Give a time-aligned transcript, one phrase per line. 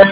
[0.00, 0.08] I'm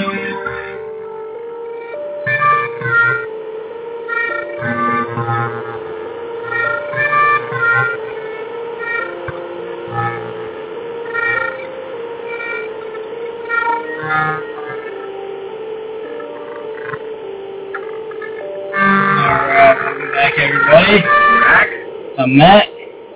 [22.36, 22.66] Matt.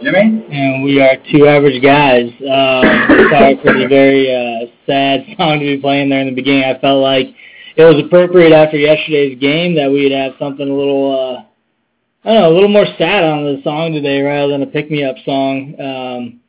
[0.03, 0.45] Jimmy?
[0.51, 2.31] And we are two average guys.
[2.41, 6.65] Um, sorry for the very uh, sad song to be playing there in the beginning.
[6.65, 7.29] I felt like
[7.77, 12.43] it was appropriate after yesterday's game that we'd have something a little, uh, I don't
[12.43, 15.75] know, a little more sad on the song today rather than a pick-me-up song.
[15.81, 16.41] Um,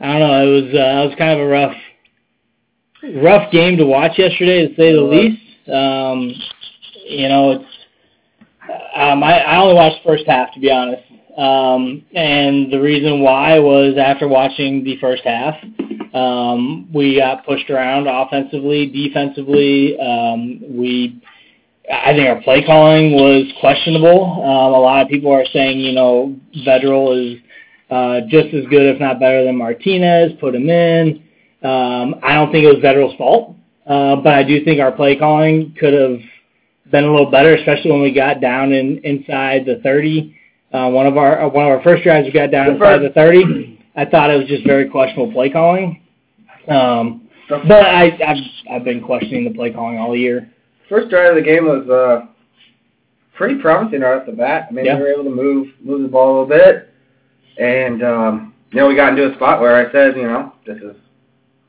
[0.00, 0.42] I don't know.
[0.42, 1.76] It was uh, it was kind of a rough,
[3.22, 5.42] rough game to watch yesterday, to say the least.
[5.68, 6.32] Um,
[7.04, 7.78] you know, it's
[8.94, 11.02] um, I, I only watched the first half, to be honest.
[11.36, 15.54] Um, and the reason why was after watching the first half,
[16.14, 19.98] um, we got pushed around offensively, defensively.
[20.00, 21.22] Um, we,
[21.92, 24.42] I think our play calling was questionable.
[24.42, 27.40] Um, a lot of people are saying, you know, Vedral is
[27.90, 30.32] uh, just as good, if not better, than Martinez.
[30.40, 31.22] Put him in.
[31.62, 35.16] Um, I don't think it was Vedral's fault, uh, but I do think our play
[35.16, 36.20] calling could have
[36.90, 40.36] been a little better, especially when we got down in inside the 30.
[40.72, 43.10] Uh, one of our uh, one of our first drives we got down inside the
[43.10, 43.77] 30.
[43.98, 46.00] I thought it was just very questionable play calling.
[46.68, 48.36] Um, but I, I've
[48.70, 50.50] I've been questioning the play calling all year.
[50.88, 52.26] First drive of the game was uh,
[53.34, 54.68] pretty promising right off the bat.
[54.70, 54.96] I mean, Yeah.
[54.96, 56.94] we were able to move move the ball a little bit,
[57.58, 60.76] and um, you know we got into a spot where I said, you know, this
[60.78, 60.94] is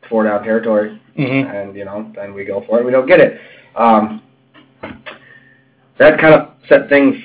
[0.07, 1.49] four down territory, Mm-hmm.
[1.55, 2.85] and you know, then we go for it.
[2.85, 3.39] We don't get it.
[3.75, 4.21] Um,
[5.97, 7.15] that kind of set things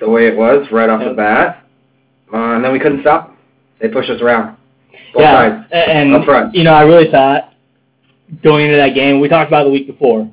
[0.00, 1.10] the way it was right off Yep.
[1.10, 1.64] the bat,
[2.32, 3.34] uh, and then we couldn't stop.
[3.80, 4.56] They pushed us around.
[5.14, 5.72] Both yeah, sides.
[5.72, 6.54] and Up front.
[6.54, 7.54] you know, I really thought
[8.42, 10.30] going into that game, we talked about the week before,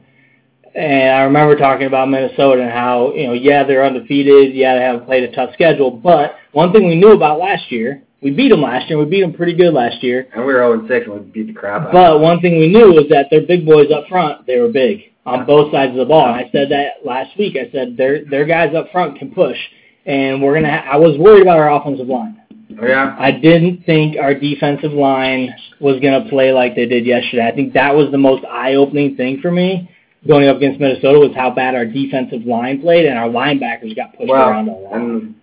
[0.75, 4.81] and I remember talking about Minnesota and how you know, yeah, they're undefeated, yeah, they
[4.81, 8.49] haven't played a tough schedule, but one thing we knew about last year, we beat
[8.49, 11.05] them last year, we beat them pretty good last year, And we were 0 6
[11.05, 13.65] and we beat the crap out but one thing we knew was that their big
[13.65, 16.27] boys up front, they were big on both sides of the ball.
[16.27, 17.55] And I said that last week.
[17.57, 19.57] I said their their guys up front can push,
[20.05, 20.69] and we're gonna.
[20.69, 22.39] Ha- I was worried about our offensive line.
[22.81, 23.15] Oh, yeah?
[23.19, 27.47] I didn't think our defensive line was going to play like they did yesterday.
[27.47, 29.89] I think that was the most eye-opening thing for me
[30.27, 34.17] going up against Minnesota was how bad our defensive line played and our linebackers got
[34.17, 34.93] pushed Well, around a lot.
[34.95, 35.35] and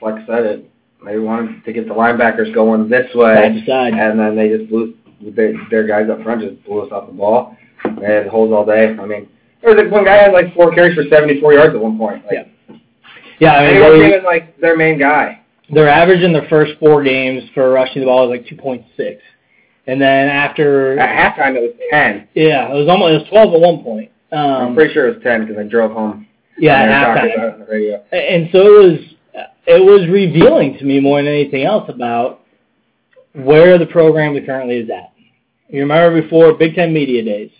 [0.00, 0.70] Flex said it.
[1.04, 3.92] They wanted to get the linebackers going this Side way, to side.
[3.92, 7.12] and then they just blew they, their guys up front just blew us off the
[7.12, 7.54] ball.
[8.00, 8.96] They had holds all day.
[8.98, 9.28] I mean,
[9.60, 12.24] there was like one guy had like four carries for 74 yards at one point.
[12.24, 12.34] Like,
[12.70, 12.76] Yeah.
[13.40, 15.40] Yeah, I mean, he even like their main guy.
[15.74, 19.18] Their average in their first four games for rushing the ball was like 2.6.
[19.86, 22.28] And then after, At halftime, it was 10.
[22.34, 24.10] yeah, it was almost, it was 12 at one point.
[24.32, 26.26] Um, I'm pretty sure it was 10 because I drove home.
[26.58, 27.52] yeah, and at halftime.
[27.54, 28.02] on the radio.
[28.12, 29.00] and so it was
[29.66, 32.40] it was revealing to me more than anything else about
[33.34, 35.12] where the program currently is at.
[35.68, 37.50] You remember before Big Ten media days,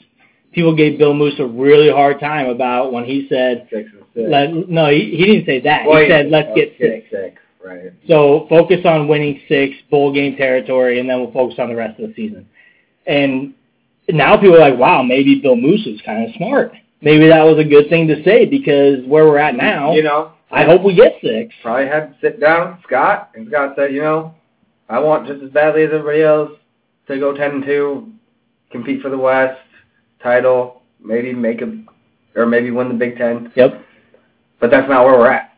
[0.52, 4.28] people gave Bill Moos a really hard time about when he said, Six and six.
[4.30, 5.86] let, "No, he, he didn't say that.
[5.86, 7.36] Well, he said, let's get six." six.
[7.64, 7.92] Right.
[8.08, 11.98] So focus on winning six bowl game territory, and then we'll focus on the rest
[11.98, 12.46] of the season.
[13.06, 13.54] And
[14.08, 16.72] now people are like, "Wow, maybe Bill Moos is kind of smart.
[17.00, 20.32] Maybe that was a good thing to say because where we're at now, You know,
[20.50, 21.54] I hope we get six.
[21.62, 24.34] probably had to sit down Scott, and Scott said, you know,
[24.88, 26.52] I want just as badly as everybody else
[27.08, 28.12] to go 10 and 2,
[28.70, 29.60] compete for the West
[30.22, 31.78] title, maybe make a,
[32.36, 33.52] or maybe win the Big Ten.
[33.54, 33.82] Yep.
[34.60, 35.53] But that's not where we're at.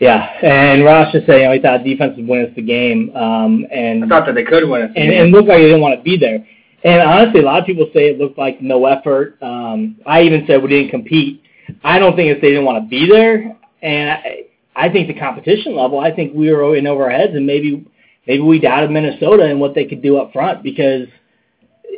[0.00, 3.14] Yeah, and Ross just said, you know, he thought defense would win us the game,
[3.16, 4.92] um, and I thought that they could win it.
[4.94, 6.46] and and looked like he didn't want to be there.
[6.84, 9.36] And honestly, a lot of people say it looked like no effort.
[9.42, 11.42] Um, I even said we didn't compete.
[11.82, 14.44] I don't think it's they didn't want to be there, and I,
[14.76, 15.98] I think the competition level.
[15.98, 17.84] I think we were in over our heads, and maybe
[18.28, 21.08] maybe we doubted Minnesota and what they could do up front because,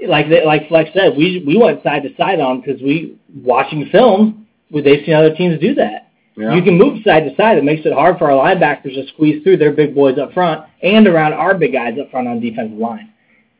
[0.06, 3.86] like they, like Flex said, we we went side to side on because we watching
[3.92, 6.09] film, they've seen other teams do that.
[6.40, 6.54] Yeah.
[6.54, 7.58] You can move side to side.
[7.58, 10.64] It makes it hard for our linebackers to squeeze through their big boys up front
[10.82, 13.12] and around our big guys up front on defensive line.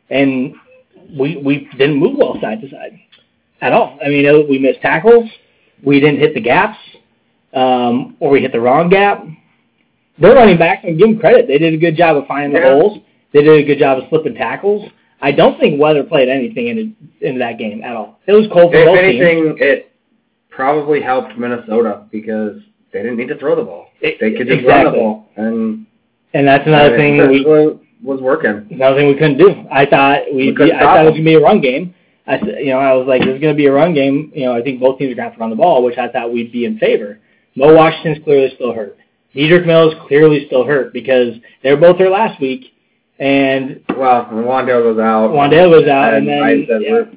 [0.09, 0.55] And
[1.19, 2.99] we we didn't move well side to side
[3.61, 3.99] at all.
[4.05, 5.29] I mean, we missed tackles.
[5.82, 6.79] We didn't hit the gaps,
[7.55, 9.25] um, or we hit the wrong gap.
[10.19, 12.67] Their running backs, and give them credit, they did a good job of finding the
[12.67, 12.99] holes.
[13.32, 14.91] They did a good job of slipping tackles.
[15.23, 18.19] I don't think weather played anything into into that game at all.
[18.27, 19.23] It was cold for if both teams.
[19.23, 19.93] anything, it
[20.50, 22.61] probably helped Minnesota because
[22.92, 23.88] they didn't need to throw the ball.
[24.00, 25.28] They could just run the ball.
[25.37, 25.87] And
[26.34, 28.66] And that's another thing that we was, was working.
[28.70, 29.64] Another thing we couldn't do.
[29.70, 31.94] I thought we, We I thought it was gonna be a run game.
[32.26, 34.31] I you know, I was like, there's going to be a run game.
[34.34, 35.98] You know, I think both teams are going to have to run the ball, which
[35.98, 37.19] I thought we'd be in favor.
[37.56, 38.96] Mo Washington's clearly still hurt.
[39.34, 42.72] Dedrick Mills clearly still hurt because they were both there last week,
[43.19, 46.93] and Well, when Wan'Dale goes out, Wan'Dale was out, and then I said yeah.
[46.93, 47.08] we're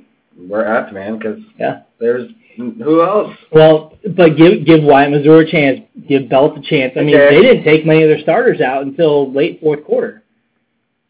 [0.48, 1.82] we're up, man, because Yeah.
[2.00, 3.36] there's who else?
[3.52, 5.82] Well, but give give Wyatt Mazour a chance.
[6.08, 6.94] Give Belt a chance.
[6.96, 7.36] I mean, Okay.
[7.36, 10.24] they didn't take many of their starters out until late fourth quarter,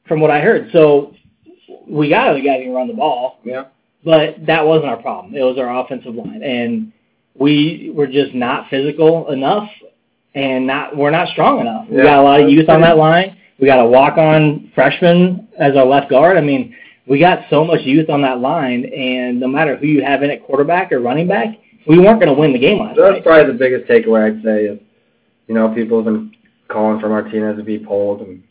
[0.05, 0.69] from what I heard.
[0.71, 1.13] So
[1.87, 3.65] we got other guys who can run the ball, Yeah.
[4.03, 5.35] but that wasn't our problem.
[5.35, 6.91] It was our offensive line, and
[7.37, 9.69] we were just not physical enough,
[10.35, 11.87] and not we're not strong enough.
[11.89, 12.03] We Yeah.
[12.03, 13.33] got a lot of youth on that line.
[13.59, 16.37] We got a walk-on freshman as our left guard.
[16.37, 16.75] I mean,
[17.07, 20.29] we got so much youth on that line, and no matter who you have in
[20.31, 21.47] at quarterback or running back,
[21.87, 23.05] we weren't going to win the game last year.
[23.05, 23.23] That's night.
[23.25, 24.79] probably the biggest takeaway I'd say is,
[25.47, 26.31] you know, people have been
[26.69, 28.41] calling for Martinez to be pulled, and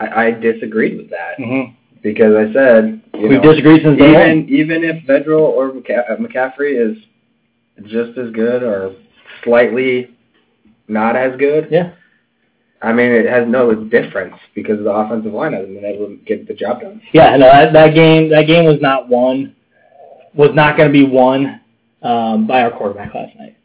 [0.00, 1.74] I, I disagreed with that Mm-hmm.
[2.02, 6.74] because I said, you We've know, disagreed since even even if Vedral or uh, McCaffrey
[6.90, 6.96] is
[7.86, 8.94] just as good or
[9.44, 10.16] slightly
[10.88, 11.92] not as good, Yeah.
[12.80, 16.46] I mean, it has no difference because the offensive line hasn't been able to get
[16.46, 17.02] the job done.
[17.12, 19.56] Yeah, no, that, that game that game was not won,
[20.34, 21.60] was not going to be won
[22.02, 23.56] um, by our quarterback last night.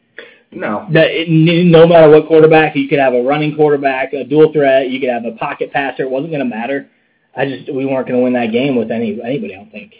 [0.50, 0.86] No.
[0.92, 4.90] That it, no matter what quarterback, you could have a running quarterback, a dual threat,
[4.90, 6.02] you could have a pocket passer.
[6.04, 6.88] It wasn't going to matter.
[7.36, 9.54] I just we weren't going to win that game with any anybody.
[9.54, 9.94] I don't think.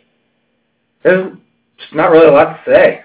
[1.02, 1.36] There's
[1.92, 3.04] not really a lot to say.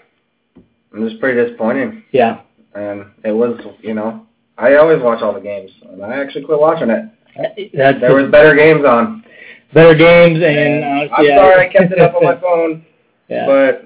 [0.56, 2.04] It was pretty disappointing.
[2.12, 2.42] Yeah,
[2.74, 4.26] And it was, you know,
[4.60, 7.72] I always watch all the games, and I actually quit watching it.
[7.76, 9.24] that's There was better games on.
[9.74, 12.86] better games, and And honestly, I'm sorry I kept it up on my phone,
[13.30, 13.46] yeah.
[13.46, 13.86] but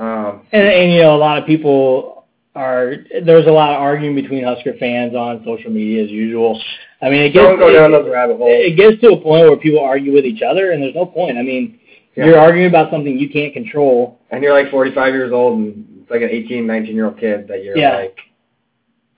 [0.00, 2.94] um, And, and you know, a lot of people are.
[3.24, 6.60] There's a lot of arguing between Husker fans on social media as usual.
[7.02, 8.50] I mean, it gets don't go it, down those rabbit holes.
[8.50, 11.36] it gets to a point where people argue with each other, and there's no point.
[11.38, 11.78] I mean,
[12.16, 12.24] Yeah.
[12.26, 14.18] you're arguing about something you can't control.
[14.30, 17.46] And you're like 45 years old, and it's like an 18, 19 year old kid
[17.48, 17.96] that you're Yeah.
[17.96, 18.16] like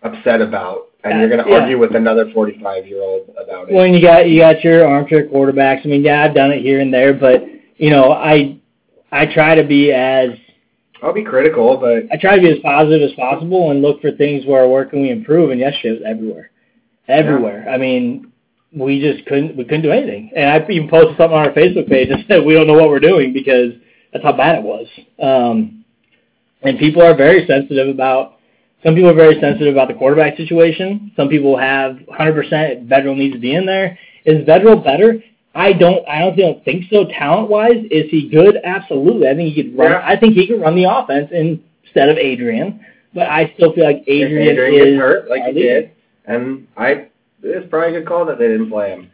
[0.02, 1.60] upset about, and you're going to Yeah.
[1.60, 3.74] argue with another 45 year old about it.
[3.74, 5.84] When you got you got your armchair quarterbacks.
[5.84, 7.44] I mean, yeah, I've done it here and there, but
[7.76, 8.56] you know, I
[9.10, 10.30] I try to be as
[11.02, 14.10] I'll be critical, but I try to be as positive as possible and look for
[14.12, 15.50] things where where can we improve.
[15.50, 16.50] And yesterday was everywhere,
[17.06, 17.66] everywhere.
[17.70, 18.32] I mean,
[18.76, 20.30] we just couldn't we couldn't do anything.
[20.36, 22.88] And I even posted something on our Facebook page and said we don't know what
[22.88, 23.72] we're doing because
[24.12, 24.86] that's how bad it was.
[25.20, 25.84] Um,
[26.62, 28.38] and people are very sensitive about.
[28.82, 31.10] Some people are very sensitive about the quarterback situation.
[31.16, 33.98] Some people have 100% Vedral needs to be in there.
[34.25, 35.22] Is Vedral better?
[35.54, 36.06] I don't.
[36.08, 37.06] I don't, don't think so.
[37.06, 38.58] Talent wise, is he good?
[38.62, 39.28] Absolutely.
[39.28, 39.90] I think he could run.
[39.90, 40.02] Yeah.
[40.04, 42.84] I think he could run the offense instead of Adrian.
[43.14, 45.90] But I still feel like if Adrian, Adrian is gets hurt like he did,
[46.26, 47.08] and I
[47.42, 49.10] it's probably a good call that they didn't play him.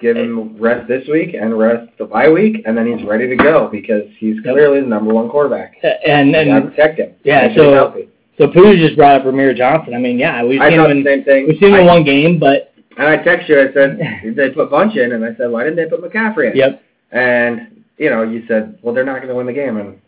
[0.00, 3.36] Give him rest this week and rest the bye week, and then he's ready to
[3.36, 5.76] go because he's clearly the number one quarterback.
[6.06, 7.14] And and protect him.
[7.22, 8.08] Yeah, so- healthy.
[8.38, 9.94] So Pooh just brought up Rahmir Johnson.
[9.94, 11.46] I mean, yeah, we've I seen him the in same thing.
[11.48, 13.60] we've seen him in one game, but And I text you.
[13.60, 13.98] I said
[14.36, 16.56] they put Bunch in, and I said, why didn't they put McCaffrey in?
[16.56, 19.98] yep, And you know, you said, well, they're not going to win the game, and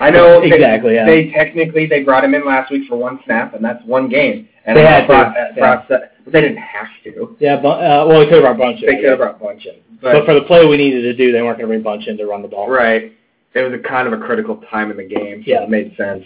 [0.00, 1.06] I know they- Exactly, yeah.
[1.06, 4.48] They technically they brought him in last week for one snap, and that's one game.
[4.64, 5.82] And They I had to, Brock- uh, yeah.
[5.88, 7.36] But they didn't have to.
[7.38, 7.54] yeah.
[7.54, 8.86] Uh, well, they could have brought Bunch in.
[8.86, 11.30] They could have brought Bunch in, but, but, for the play we needed to do,
[11.32, 12.68] they weren't going to bring Bunch in to run the ball.
[12.68, 13.12] right,
[13.54, 15.62] it was a kind of a critical time in the game, so Yeah.
[15.62, 16.24] it made sense.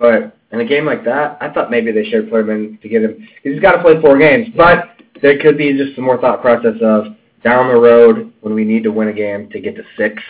[0.00, 2.78] But in a game like that, I thought maybe they should have put him in
[2.82, 3.14] to get him.
[3.18, 4.88] 'cause He's got to play four games, but
[5.20, 7.14] there could be just some more thought process of
[7.44, 10.22] down the road when we need to win a game to get to six,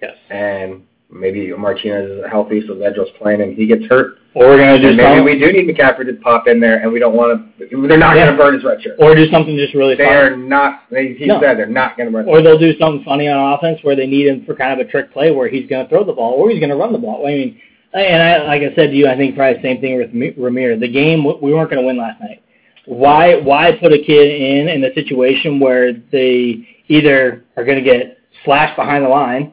[0.00, 0.14] Yes.
[0.30, 4.18] and maybe Martinez is healthy, so Vedral's playing and he gets hurt.
[4.34, 5.24] Or we're going to do maybe something.
[5.24, 7.86] we do need McCaffrey to pop in there, and we don't want to.
[7.88, 8.26] They're not Yeah.
[8.26, 8.96] going to burn his red shirt.
[8.98, 10.14] or do something just really They fun.
[10.16, 10.82] are not.
[10.90, 11.40] They, he No.
[11.40, 12.28] said they're not going to burn.
[12.28, 14.90] Or they'll do something funny on offense where they need him for kind of a
[14.90, 16.98] trick play where he's going to throw the ball or he's going to run the
[16.98, 17.26] ball.
[17.26, 17.56] I mean,
[17.94, 20.32] and I, like I said to you, I think probably the same thing with Mi-
[20.32, 20.78] Rahmir.
[20.78, 22.42] The game we weren't going to win last night.
[22.86, 27.84] Why why put a kid in in a situation where they either are going to
[27.84, 29.52] get slashed behind the line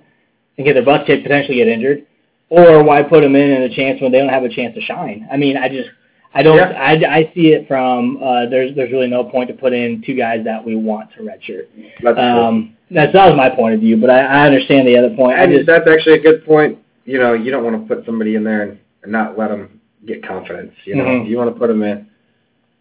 [0.58, 2.06] and get their butt kicked, potentially get injured,
[2.50, 4.82] or why put them in in a chance when they don't have a chance to
[4.82, 5.28] shine?
[5.32, 5.90] I mean, I just
[6.36, 6.72] I don't Yeah.
[6.72, 10.16] I, I see it from uh, there's there's really no point to put in two
[10.16, 11.68] guys that we want to redshirt.
[12.04, 12.20] That's.
[12.20, 15.38] Um, that's that was my point of view, but I, I understand the other point.
[15.38, 16.78] I And just that's actually a good point.
[17.06, 19.82] You know, you don't want to put somebody in there and, and not let them
[20.06, 20.72] get confidence.
[20.86, 21.28] You know, Mhm.
[21.28, 22.08] you want to put them in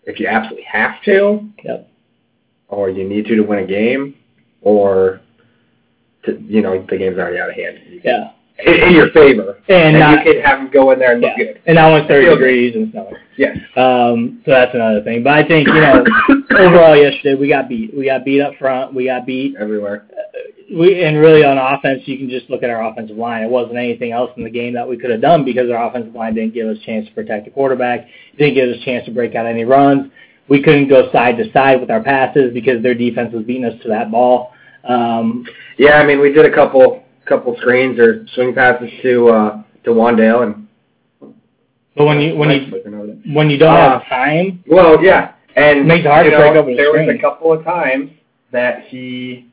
[0.05, 1.89] if you absolutely have to, Yep.
[2.69, 4.15] or you need to to win a game,
[4.63, 5.21] or
[6.25, 7.79] to, you know the game's already out of hand.
[8.05, 8.31] yeah,
[8.65, 11.21] In, in your favor, and, and not you can have them go in there and
[11.21, 11.61] look yeah, good.
[11.67, 13.15] and now it's thirty degrees and snowing.
[13.37, 13.57] Yes.
[13.77, 15.23] Um, so that's another thing.
[15.25, 16.05] But I think you know
[16.57, 17.93] overall yesterday we got beat.
[17.97, 18.95] We got beat up front.
[18.95, 19.57] We got beat.
[19.59, 20.05] Everywhere.
[20.13, 23.43] Uh, we and really on offense, you can just look at our offensive line.
[23.43, 26.15] It wasn't anything else in the game that we could have done because our offensive
[26.15, 28.07] line didn't give us a chance to protect the quarterback,
[28.39, 30.11] didn't give us a chance to break out any runs.
[30.49, 33.81] We couldn't go side to side with our passes because their defense was beating us
[33.83, 34.53] to that ball.
[34.85, 35.47] Um,
[35.79, 39.91] Yeah, I mean, we did a couple couple screens or swing passes to uh, to
[39.91, 40.69] Wan'Dale and.
[41.97, 43.17] but when you when you looking over there.
[43.35, 46.53] when you don't Uh, have time, Well, yeah, and Makes it hard you to know,
[46.53, 48.11] break the there was a couple of times
[48.51, 49.52] that he,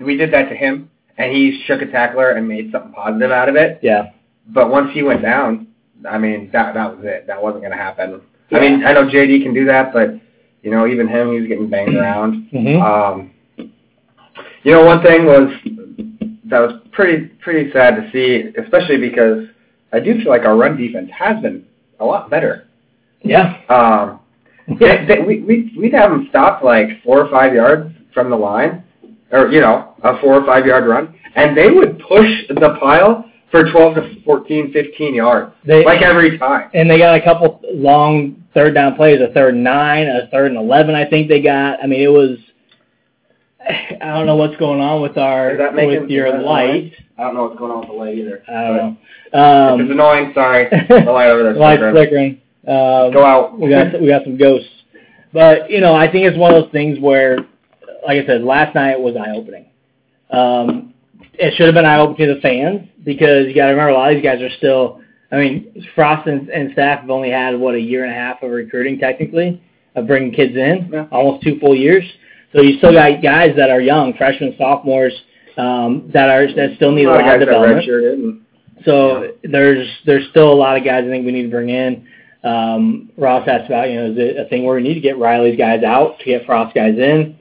[0.00, 3.48] we did that to him, and he shook a tackler and made something positive out
[3.48, 3.78] of it.
[3.82, 4.10] yeah,
[4.48, 5.68] But once he went down,
[6.08, 7.26] I mean, that that was it.
[7.26, 8.20] That wasn't going to happen.
[8.52, 10.10] I mean, I know JD can do that, but
[10.62, 12.48] you know, even him, he was getting banged around.
[12.50, 13.30] hmm Um,
[14.62, 15.48] you know, one thing was
[16.46, 19.46] that was pretty pretty sad to see, especially because
[19.92, 21.64] I do feel like our run defense has been
[21.98, 22.66] a lot better.
[23.22, 24.20] yeah, Um,
[24.78, 28.36] they, they, we we we'd have them stopped like four or five yards from the
[28.36, 28.82] line,
[29.32, 33.24] or you know, a four or five yard run, and they would push the pile
[33.50, 36.70] for 12 to 14, 15 yards, They- like every time.
[36.72, 40.52] and they got a couple long third down plays, a third and nine, a third
[40.52, 40.94] and eleven.
[40.94, 41.82] I think they got.
[41.82, 42.38] I mean, it was.
[43.68, 46.68] I don't know what's going on with our making- with your light.
[46.70, 46.92] annoying?
[47.18, 48.42] I don't know what's going on with the light either.
[48.48, 48.96] I don't know.
[49.38, 50.68] Um, it's annoying, sorry.
[50.88, 51.54] The light over there.
[51.54, 52.40] Light's flickering.
[52.66, 53.06] flickering.
[53.06, 53.58] Um, Go out.
[53.58, 54.68] we got we got some ghosts,
[55.32, 57.38] but you know I think it's one of those things where,
[58.06, 59.66] like I said, last night was eye opening.
[60.30, 60.94] Um,
[61.34, 63.94] it should have been eye opening to the fans because you got to remember a
[63.94, 65.00] lot of these guys are still.
[65.32, 68.42] I mean, Frost and, and staff have only had what a year and a half
[68.42, 69.62] of recruiting technically
[69.94, 71.06] of bringing kids in, Yeah.
[71.12, 72.04] almost two full years.
[72.52, 75.12] So you still got guys that are young, freshmen, sophomores,
[75.56, 77.88] um, that are that still need a lot of lot of guys got development.
[77.88, 78.40] And,
[78.84, 82.06] So there's there's still a lot of guys I think we need to bring in.
[82.42, 85.18] Um, Ross asked about you know is it a thing where we need to get
[85.18, 87.36] Riley's guys out to get Frost guys in.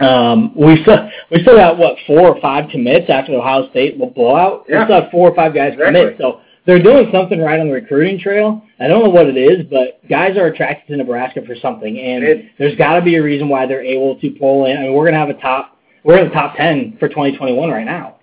[0.00, 3.98] Um, we still we still got what four or five commits after the Ohio State
[4.14, 4.64] blowout.
[4.68, 4.80] Yeah.
[4.80, 6.00] We still have four or five guys Exactly.
[6.00, 6.16] commit.
[6.18, 8.60] So they're doing something right on the recruiting trail.
[8.80, 12.24] I don't know what it is, but guys are attracted to Nebraska for something, and
[12.24, 14.76] It- there's got to be a reason why they're able to pull in.
[14.76, 15.76] I mean, we're gonna have a top.
[16.04, 18.14] We're in the top ten for 2021 right now.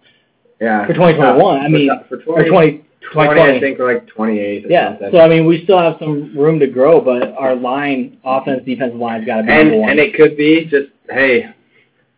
[0.61, 0.85] yeah.
[0.85, 3.57] For 2021, I mean, for Or 20, 20, 20, 2020.
[3.57, 4.89] I think we're like 28 or Yeah.
[4.91, 5.11] something.
[5.11, 8.97] So I mean, we still have some room to grow, but our line, offense, defensive
[8.99, 9.89] line's got to be and one.
[9.89, 11.53] and it could be just hey,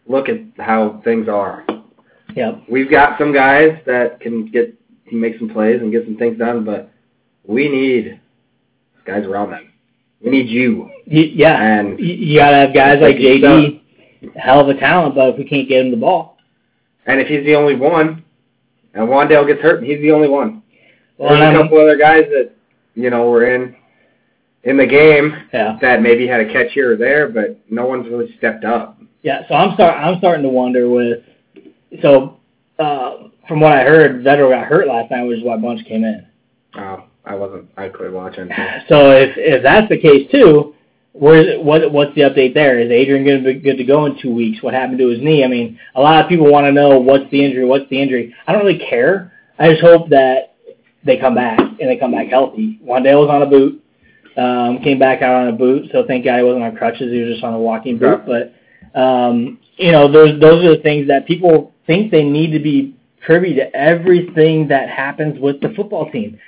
[0.08, 1.66] look at how things are.
[2.36, 2.54] Yeah.
[2.70, 4.74] We've got some guys that can get
[5.08, 6.92] can make some plays and get some things done, but
[7.48, 8.20] we need
[9.06, 9.72] guys around them.
[10.24, 10.90] We need you.
[11.08, 11.62] Y- yeah.
[11.62, 13.82] And You, you got to have guys like JD,
[14.36, 16.38] hell of a talent, but if we can't get him the ball,
[17.06, 18.24] and if he's the only one,
[18.96, 20.64] and Wan'Dale gets hurt, and he's the only one.
[21.18, 22.52] well, There's and a couple other guys that
[22.96, 23.76] you know were in
[24.66, 28.08] in the game yeah, that maybe had a catch here or there, but no one's
[28.08, 29.00] really stepped up.
[29.22, 29.48] yeah.
[29.48, 31.24] So I'm start, I'm starting to wonder with.
[32.02, 32.40] So
[32.80, 36.04] uh, from what I heard, Vedral got hurt last night, which is why Bunch came
[36.04, 36.28] in.
[36.76, 37.70] Oh, I wasn't.
[37.78, 38.50] I quit watching.
[38.90, 40.74] So if if that's the case too,
[41.14, 42.80] where what what's the update there?
[42.80, 44.62] Is Adrian going to be good to go in two weeks?
[44.62, 45.44] What happened to his knee?
[45.44, 47.66] I mean, a lot of people want to know what's the injury.
[47.66, 48.34] What's the injury?
[48.48, 49.32] I don't really care.
[49.58, 50.56] I just hope that
[51.06, 52.80] they come back and they come back healthy.
[52.84, 53.82] Wan'Dale was on a boot,
[54.38, 55.90] um, came back out on a boot.
[55.92, 57.12] So thank God he wasn't on crutches.
[57.12, 58.22] He was just on a walking boot.
[58.26, 58.54] But
[59.00, 62.96] um, you know, those those are the things that people think they need to be
[63.26, 66.40] privy to everything that happens with the football team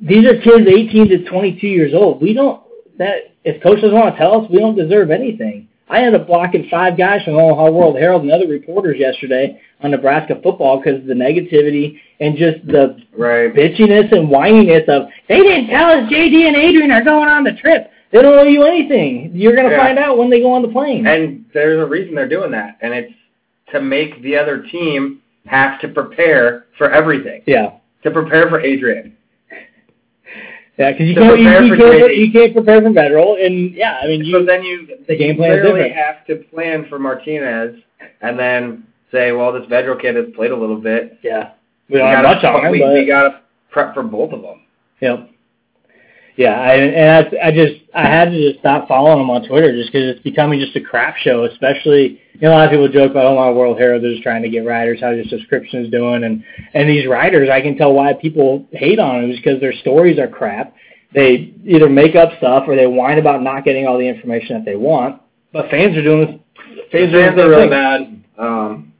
[0.00, 2.22] these are kids 18 to 22 years old.
[2.22, 2.62] We don't
[2.98, 5.67] that if coach doesn't want to tell us, we don't deserve anything.
[5.90, 9.60] I ended up blocking five guys from the Omaha World Herald and other reporters yesterday
[9.82, 13.52] on Nebraska football because of the negativity and just the Right.
[13.54, 17.52] bitchiness and whininess of they didn't tell us JD and Adrian are going on the
[17.54, 17.90] trip.
[18.10, 19.30] They don't owe you anything.
[19.34, 19.84] You're gonna Yeah.
[19.84, 21.06] find out when they go on the plane.
[21.06, 23.12] And there's a reason they're doing that, and it's
[23.72, 27.42] to make the other team have to prepare for everything.
[27.46, 27.70] yeah.
[28.04, 29.12] To prepare for Adrian.
[30.78, 33.98] Yeah, because you To can't you, you can't you can't prepare for Vedral, and yeah,
[34.02, 35.96] I mean so you then you the game plan is clearly different.
[35.96, 37.82] have to plan for Martinez,
[38.20, 41.18] and then say, well, this Vedral kid has played a little bit.
[41.22, 41.52] yeah
[41.88, 44.42] we don't have much gotta, on him, we, but we gotta prep for both of
[44.42, 44.62] them.
[45.00, 45.30] Yep.
[46.38, 49.72] Yeah, I, and I, I just I had to just stop following them on Twitter
[49.72, 51.46] just because it's becoming just a crap show.
[51.46, 54.22] Especially, you know, a lot of people joke about oh my World Herald, they're just
[54.22, 57.92] trying to get writers, how their subscriptions doing, and and these writers, I can tell
[57.92, 60.76] why people hate on them is because their stories are crap.
[61.12, 64.64] They either make up stuff or they whine about not getting all the information that
[64.64, 65.20] they want.
[65.52, 66.40] But fans are doing this.
[66.92, 68.22] Fans, fans doing are really bad.
[68.38, 68.92] Um,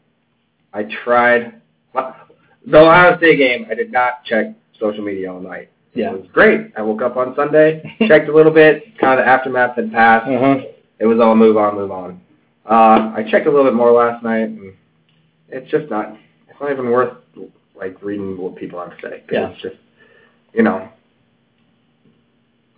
[0.75, 1.61] I tried.
[1.95, 4.47] The Ohio State game, I did not check
[4.81, 5.71] social media all night.
[5.95, 6.13] Yeah.
[6.13, 6.73] It was great.
[6.77, 10.27] I woke up on Sunday, checked a little bit, kind of the aftermath had passed.
[10.27, 10.59] Huh.
[11.01, 12.21] It was all move on, move on.
[12.69, 14.75] Uh, I checked a little bit more last night, and
[15.49, 16.17] it's just not.
[16.49, 17.17] It's not even worth
[17.75, 19.23] like reading what people have to say.
[19.31, 19.51] Yeah.
[19.51, 19.77] It's just,
[20.53, 20.89] you know,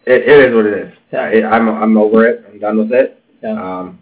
[0.06, 0.94] it, it is what it is.
[1.12, 1.20] Yeah.
[1.20, 2.44] I, I'm I'm over it.
[2.48, 3.22] I'm done with it.
[3.42, 3.52] Yeah.
[3.52, 3.98] Um,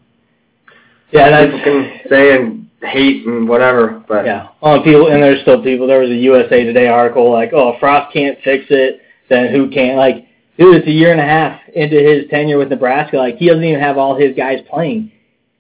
[1.12, 4.48] Yeah, that's people can say and hate and whatever, but Yeah.
[4.62, 5.86] Oh, people, and there's still people.
[5.86, 9.96] There was a USA Today article like, "Oh, Frost can't fix it, then who can?"
[9.96, 10.24] Like,
[10.58, 13.16] dude, it's a year and a half into his tenure with Nebraska.
[13.16, 15.10] Like, he doesn't even have all his guys playing.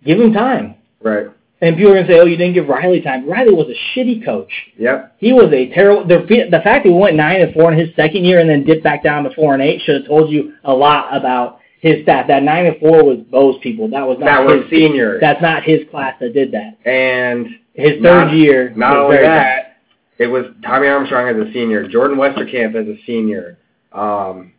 [0.04, 0.74] Give him time.
[1.02, 1.26] right.
[1.60, 4.24] And people are gonna say, "Oh, you didn't give Riley time." Riley was a shitty
[4.24, 4.52] coach.
[4.76, 5.14] Yep.
[5.18, 6.04] He was a terrible.
[6.04, 8.62] The the fact that he went nine and four in his second year and then
[8.62, 12.02] dipped back down to four and eight should have told you a lot about his
[12.02, 12.26] staff.
[12.28, 13.88] That nine and four was Bo's people.
[13.88, 14.62] That was not That his.
[14.62, 15.18] was senior.
[15.20, 16.76] That's not his class that did that.
[16.84, 18.72] and His third Not- year.
[18.74, 19.76] not only that,
[20.18, 23.56] it was Tommy Armstrong as a senior, Jordan Westerkamp as a senior,
[23.92, 24.52] um,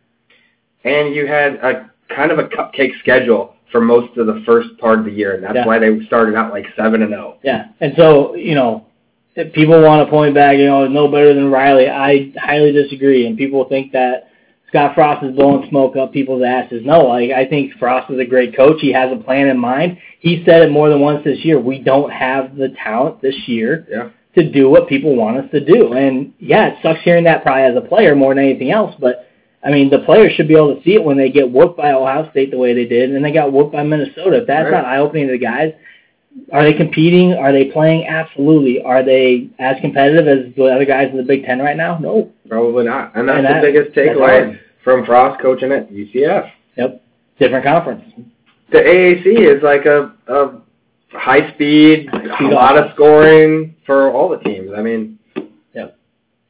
[0.84, 4.98] and you had a kind of a cupcake schedule for most of the first part
[4.98, 5.66] of the year, and that's Yeah.
[5.66, 7.16] why they started out like seven and oh.
[7.16, 7.36] zero.
[7.42, 8.86] Yeah, and so you know,
[9.36, 11.88] if people want to point back, you know, no better than Riley.
[11.90, 14.29] I highly disagree, and people think that
[14.70, 16.82] Scott Frost is blowing smoke up people's asses.
[16.84, 18.76] No, like I think Frost is a great coach.
[18.80, 19.98] He has a plan in mind.
[20.20, 21.60] He said it more than once this year.
[21.60, 24.08] We don't have the talent this year Yeah.
[24.36, 27.64] to do what people want us to do, and yeah, it sucks hearing that probably
[27.64, 29.26] as a player more than anything else, but.
[29.62, 31.92] I mean, the players should be able to see it when they get whooped by
[31.92, 34.36] Ohio State the way they did, and they got whooped by Minnesota.
[34.38, 34.72] If that's Right.
[34.72, 35.74] not eye-opening to the guys,
[36.52, 37.32] are they competing?
[37.34, 38.06] Are they playing?
[38.06, 38.82] Absolutely.
[38.82, 41.98] Are they as competitive as the other guys in the Big Ten right now?
[41.98, 42.30] No.
[42.48, 46.50] Probably not, and that's And the that- biggest takeaway from Frost coaching at UCF.
[46.76, 47.02] Yep.
[47.38, 48.02] Different conference.
[48.70, 50.60] The AAC is like a, a
[51.12, 54.70] high speed, a lot of scoring for all the teams.
[54.76, 55.18] I mean,
[55.74, 55.98] yep.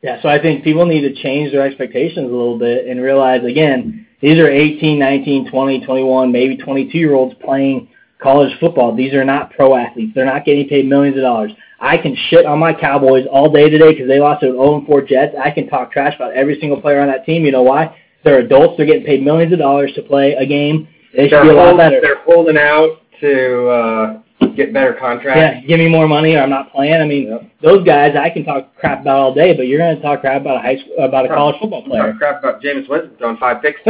[0.03, 3.45] Yeah, so I think people need to change their expectations a little bit and realize,
[3.45, 7.89] again, these are 18, 19, 20, 21, maybe 22-year-olds playing
[8.21, 8.95] college football.
[8.95, 10.13] These are not pro athletes.
[10.15, 11.53] They're not getting paid millions of dollars.
[11.81, 15.07] I can shit on my Cowboys all day today because they lost to an 0-4
[15.09, 15.35] Jets.
[15.43, 17.45] I can talk trash about every single player on that team.
[17.45, 17.97] You know why?
[18.23, 18.75] They're adults.
[18.77, 20.87] They're getting paid millions of dollars to play a game.
[21.17, 22.01] They should they're, be a lot better.
[22.03, 25.39] they're holding out to uh, get better contracts.
[25.39, 27.01] Yeah, give me more money or I'm not playing.
[27.01, 27.43] I mean, Yep.
[27.63, 30.41] those guys I can talk crap about all day, but you're going to talk crap
[30.43, 32.13] about a high school, about a college football player.
[32.13, 33.81] Talk crap about Jameis Winston throwing five picks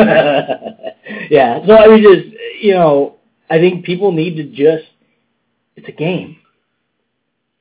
[1.31, 1.65] yeah.
[1.67, 3.17] So I mean, just you know,
[3.51, 4.89] I think people need to just.
[5.77, 6.37] It's a game.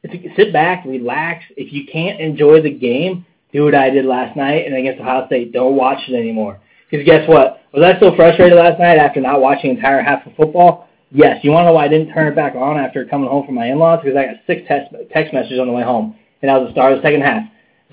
[0.03, 1.43] It's a, sit back, relax.
[1.57, 5.25] If you can't enjoy the game, do what I did last night and against Ohio
[5.27, 5.51] State.
[5.51, 6.59] Don't watch it anymore.
[6.89, 7.61] Because guess what?
[7.73, 10.87] Was I so frustrated last night after not watching the entire half of football?
[11.11, 11.39] Yes.
[11.43, 13.55] You want to know why I didn't turn it back on after coming home from
[13.55, 14.01] my in-laws?
[14.03, 16.73] Because I got six text text messages on the way home, and that was the
[16.73, 17.43] start of the second half.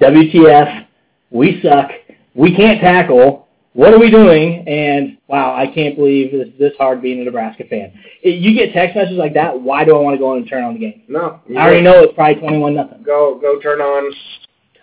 [0.00, 0.86] WTF?
[1.30, 1.90] We suck.
[2.34, 3.45] We can't tackle.
[3.76, 4.66] What are we doing?
[4.66, 7.92] And wow, I can't believe this this hard being a Nebraska fan.
[8.22, 9.60] If you get text messages like that.
[9.60, 11.02] Why do I want to go in and turn on the game?
[11.08, 13.02] No, I already know it's probably twenty-one nothing.
[13.02, 14.12] Go go turn on,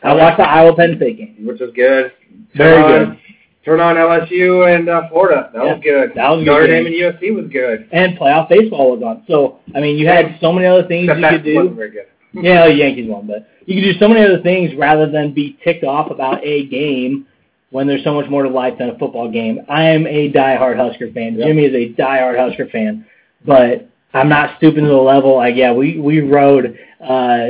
[0.03, 1.37] I watched the Iowa Penn State game.
[1.45, 2.11] which was good.
[2.55, 3.07] Very Turn good.
[3.09, 3.19] on-
[3.65, 5.49] Turn on LSU and uh, Florida.
[5.53, 6.11] That Yeah, was good.
[6.15, 6.67] that was good Notre.
[6.67, 7.87] Dame and USC was good.
[7.93, 9.23] And playoff baseball was on.
[9.25, 11.75] So I mean, you had so many other things Except you could that wasn't do.
[11.77, 12.07] very good.
[12.33, 15.57] Yeah, the Yankees won, but you could do so many other things rather than be
[15.63, 17.25] ticked off about a game
[17.73, 19.65] when there's so much more to life than a football game.
[19.67, 21.35] I am a diehard Husker fan.
[21.35, 21.47] Yep.
[21.47, 23.03] Jimmy is a diehard Husker fan,
[23.45, 25.37] but I'm not stooping to the level.
[25.37, 27.47] Like, yeah, we we rode uh,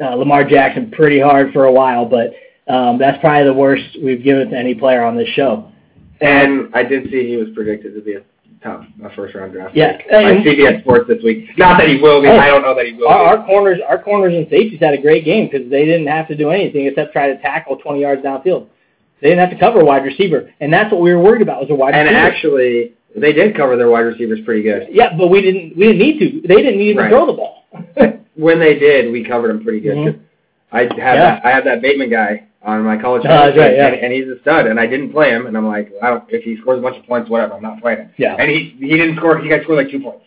[0.00, 2.32] uh, Lamar Jackson pretty hard for a while, but
[2.72, 5.70] um, that's probably the worst we've given to any player on this show.
[6.22, 8.22] And I did see he was predicted to be a
[8.62, 9.76] top a first round draft.
[9.76, 11.50] Yeah, pick by and- CBS Sports this week.
[11.58, 12.28] Not that he will be.
[12.28, 13.08] Hey, I don't know that he will.
[13.08, 13.42] Our, be.
[13.42, 16.34] our corners, our corners and safeties had a great game because they didn't have to
[16.34, 18.68] do anything except try to tackle 20 yards downfield.
[19.22, 21.60] They didn't have to cover a wide receiver, and that's what we were worried about
[21.62, 22.18] was a wide and receiver.
[22.18, 24.88] And actually, they did cover their wide receivers pretty good.
[24.90, 26.46] yeah, but we didn't we didn't need to.
[26.48, 27.10] They didn't even Right.
[27.10, 27.64] throw the ball.
[28.36, 29.96] When they did, we covered them pretty good.
[29.96, 30.04] Mhm.
[30.12, 30.20] 'cause
[30.70, 31.14] I had Yeah.
[31.14, 33.86] that I have that Bateman guy on my college that's team, right, yeah.
[33.86, 34.66] and, and he's a stud.
[34.66, 36.98] And I didn't play him, and I'm like, I don't, if he scores a bunch
[36.98, 38.10] of points, whatever, I'm not playing him.
[38.18, 38.36] Yeah.
[38.38, 39.38] And he he didn't score.
[39.38, 40.24] He got scored like two points.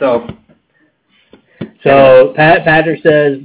[0.00, 0.26] So
[1.82, 3.38] So Pat Patrick says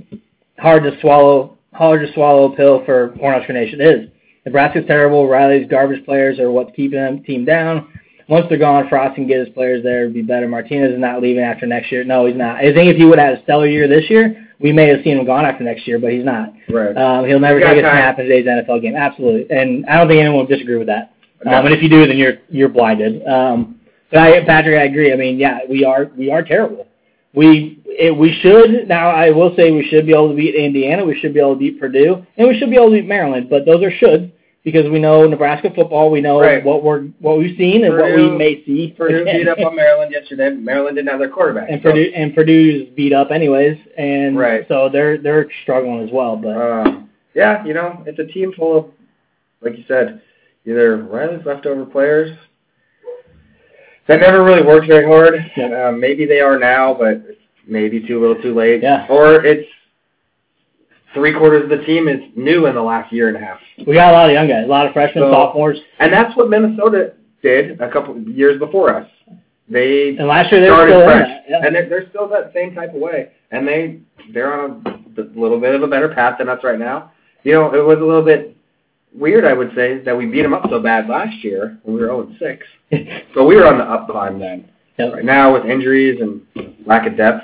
[0.57, 3.79] hard to swallow hard to swallow a pill for Cornhusker Nation.
[3.81, 4.09] It is.
[4.49, 5.27] Nebraska's terrible.
[5.27, 7.87] Riley's garbage players are what's keeping them team down.
[8.27, 10.01] Once they're gone, Frost can get his players there.
[10.01, 10.47] It'd be better.
[10.47, 12.03] Martinez is not leaving after next year.
[12.03, 12.57] No, he's not.
[12.57, 15.03] I think if he would have had a stellar year this year, we may have
[15.03, 16.53] seen him gone after next year, but he's not.
[16.69, 16.95] right.
[16.95, 18.95] Um, he'll never take a snap in today's NFL game.
[18.95, 21.13] Absolutely, and I don't think anyone would disagree with that.
[21.43, 21.57] No.
[21.57, 23.25] Um, and if you do, then you're you're blinded.
[23.25, 23.79] Um,
[24.11, 25.13] but I, Patrick, I agree.
[25.13, 26.87] I mean, yeah, we are we are terrible.
[27.33, 29.09] We it, we should now.
[29.09, 31.05] I will say we should be able to beat Indiana.
[31.05, 33.49] We should be able to beat Purdue, and we should be able to beat Maryland.
[33.49, 34.31] But those are should.
[34.63, 36.11] Because we know Nebraska football.
[36.11, 36.63] We know Right.
[36.63, 38.93] what we're what we've seen and what we may see.
[38.97, 40.49] Purdue beat up on Maryland yesterday.
[40.51, 41.69] Maryland didn't have their quarterback.
[41.69, 44.67] and so, Purdue and Purdue's beat up anyways, and Right.
[44.67, 46.35] so they're they're struggling as well.
[46.35, 48.85] But Um, yeah, you know, it's a team full of,
[49.61, 50.21] like you said,
[50.65, 52.31] either Riley's leftover players
[54.07, 55.35] that never really worked very hard.
[55.55, 55.87] Yeah.
[55.89, 57.21] Um, maybe they are now, but
[57.67, 58.81] maybe too little, too late.
[58.81, 59.05] Yeah.
[59.09, 59.67] Or it's
[61.13, 63.93] three quarters of the team is new in the last year and a half, we
[63.95, 66.49] got a lot of young guys, a lot of freshmen, So- sophomores, and that's what
[66.49, 69.07] Minnesota did a couple years before us.
[69.69, 71.43] They and last year they were started still in fresh, that.
[71.47, 71.65] Yeah.
[71.65, 73.99] and they're, they're still that same type of way, and they
[74.33, 74.83] they're on
[75.17, 77.11] a little bit of a better path than us right now.
[77.43, 78.55] You know, it was a little bit
[79.13, 82.01] weird, I would say, that we beat them up so bad last year when we
[82.01, 82.65] were 0 6.
[83.35, 84.69] So we were on the up climb then.
[84.97, 85.13] Yep.
[85.13, 86.41] Right now, with injuries and
[86.85, 87.43] lack of depth,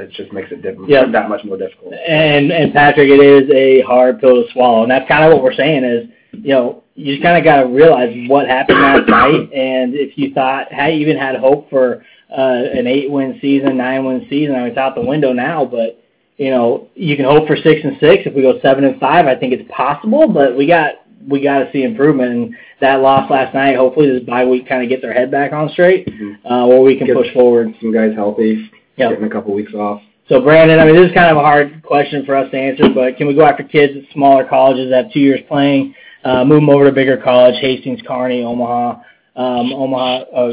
[0.00, 1.12] it just makes it diff- Yep.
[1.12, 1.94] that much more difficult.
[1.94, 5.42] And and Patrick, it is a hard pill to swallow, and that's kind of what
[5.42, 9.08] we're saying is, you know, you just kind of got to realize what happened last
[9.20, 14.26] night, and if you thought, had even had hope for uh, an eight-win season, nine-win
[14.30, 15.64] season, I mean, it's out the window now.
[15.64, 16.02] But
[16.36, 18.22] you know, you can hope for six and six.
[18.26, 20.94] If we go seven and five, I think it's possible, but we got
[21.28, 22.32] we got to see improvement.
[22.32, 25.52] And that loss last night, hopefully, this bye week kind of get their head back
[25.52, 26.36] on straight, Mhm.
[26.44, 27.74] uh, where we can Get- push forward.
[27.80, 29.10] Some guys healthy, Yep.
[29.10, 30.02] getting a couple weeks off.
[30.28, 32.84] So Brandon, I mean, this is kind of a hard question for us to answer,
[32.94, 35.92] but can we go after kids at smaller colleges that have two years playing,
[36.24, 39.00] uh, move them over to bigger college, Hastings, Kearney, Omaha,
[39.34, 40.52] um, Omaha, uh,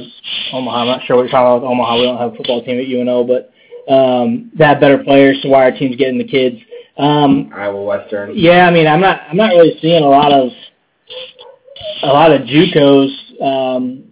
[0.54, 0.78] Omaha.
[0.82, 1.98] I'm not sure what you're talking about with Omaha.
[1.98, 3.52] We don't have a football team at UNO, but
[3.92, 5.40] um, that have better players.
[5.44, 6.58] So why our teams getting the kids?
[6.98, 8.32] Um, Iowa Western.
[8.36, 10.50] yeah, I mean, I'm not, I'm not really seeing a lot of,
[12.02, 14.04] a lot of JUCOs, um,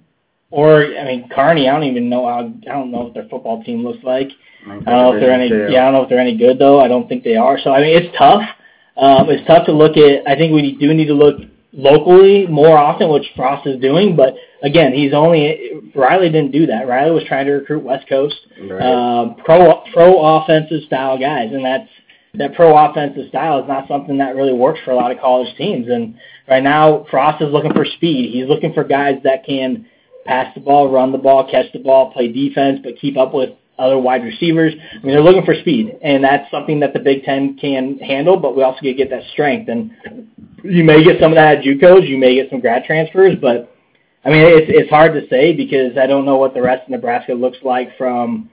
[0.55, 1.67] or I mean, Kearney.
[1.67, 2.39] I don't even know how.
[2.39, 4.29] I don't know what their football team looks like.
[4.65, 5.49] I don't know if they're any.
[5.49, 5.67] Too.
[5.69, 6.79] Yeah, I don't know if they're any good though.
[6.79, 7.59] I don't think they are.
[7.59, 8.41] So I mean, it's tough.
[8.97, 10.27] Um, it's tough to look at.
[10.27, 11.35] I think we do need to look
[11.73, 14.15] locally more often, which Frost is doing.
[14.15, 16.87] But again, he's only Riley didn't do that.
[16.87, 18.81] Riley was trying to recruit West Coast Right.
[18.81, 21.89] um, pro pro offensive style guys, and that's
[22.35, 25.53] that pro offensive style is not something that really works for a lot of college
[25.57, 25.87] teams.
[25.89, 26.15] And
[26.47, 28.31] right now, Frost is looking for speed.
[28.33, 29.85] He's looking for guys that can
[30.25, 33.51] pass the ball, run the ball, catch the ball, play defense, but keep up with
[33.77, 34.73] other wide receivers.
[34.91, 38.37] I mean, they're looking for speed, and that's something that the Big Ten can handle.
[38.37, 39.91] But we also get get that strength, and
[40.63, 43.71] you may get some of that at JUCOs, you may get some grad transfers, but
[44.25, 46.89] I mean, it's it's hard to say because I don't know what the rest of
[46.89, 48.49] Nebraska looks like from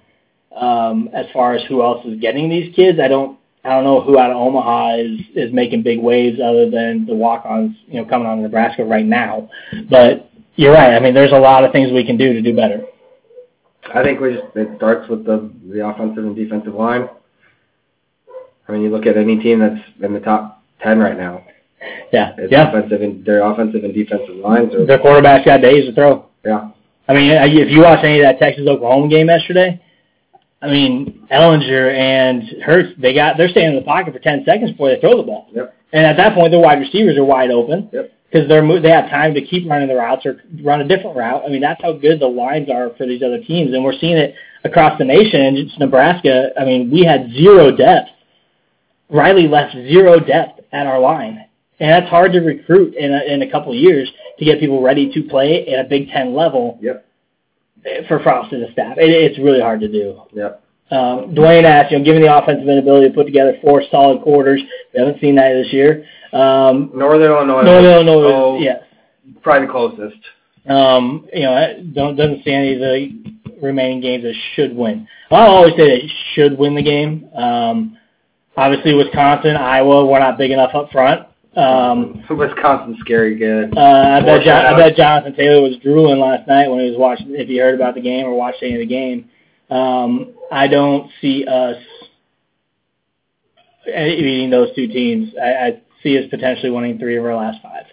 [0.55, 2.99] um, as far as who else is getting these kids.
[3.03, 6.69] I don't I don't know who out of Omaha is is making big waves other
[6.69, 9.49] than the walk-ons, you know, coming on to Nebraska right now.
[9.89, 10.95] But you're right.
[10.95, 12.83] I mean, there's a lot of things we can do to do better.
[13.95, 17.09] I think we just, it starts with the the offensive and defensive line.
[18.69, 21.45] I mean, you look at any team that's in the top ten right now.
[22.13, 22.69] Yeah, It's yeah.
[22.69, 26.27] offensive and their offensive and defensive lines are Their quarterback's got days to throw.
[26.45, 26.71] yeah.
[27.09, 29.83] I mean, if you watch any of that Texas Oklahoma game yesterday,
[30.63, 34.71] I mean, Ehlinger and Hurts, they got they're staying in the pocket for ten seconds
[34.71, 35.49] before they throw the ball.
[35.53, 35.75] Yep.
[35.93, 37.91] And at that point, their wide receivers are wide open.
[37.93, 38.13] Yep.
[38.33, 41.43] Because they're they have time to keep running the routes or run a different route.
[41.45, 44.17] I mean, that's how good the lines are for these other teams, and we're seeing
[44.17, 45.57] it across the nation.
[45.57, 46.49] It's Nebraska.
[46.59, 48.09] I mean, we had zero depth.
[49.11, 51.45] Riley left zero depth at our line,
[51.79, 54.81] and that's hard to recruit in a, in a couple of years to get people
[54.83, 57.05] ready to play at a Big Ten level Yep.
[58.09, 58.97] for Frost and the staff.
[58.97, 60.23] It, it's really hard to do.
[60.33, 60.62] Yep.
[60.91, 64.61] Um, Dwayne asked, you know, given the offensive inability to put together four solid quarters,
[64.93, 66.05] we haven't seen that this year.
[66.33, 67.63] Um, Northern Illinois.
[67.63, 68.83] Northern Illinois, oh, yes.
[69.43, 70.19] Probably the closest.
[70.69, 75.09] Um, you know, don't doesn't see any of the remaining games that should win.
[75.31, 77.29] I'll always say they should win the game.
[77.35, 77.97] Um,
[78.57, 81.27] obviously, Wisconsin, Iowa, we're not big enough up front.
[81.57, 83.77] Um, Wisconsin's scary good.
[83.77, 86.99] uh, I bet John, I bet Jonathan Taylor was drooling last night when he was
[86.99, 87.29] watching.
[87.31, 89.29] If he heard about the game or watched any of the game,
[89.73, 91.77] um, I don't see us
[93.87, 95.33] beating those two teams.
[95.41, 97.85] I, I see us potentially winning three of our last five.